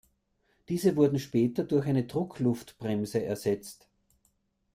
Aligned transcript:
Diese 0.67 0.95
wurden 0.95 1.19
später 1.19 1.63
durch 1.63 1.85
eine 1.85 2.05
Druckluftbremse 2.07 3.23
ersetzt. 3.23 3.87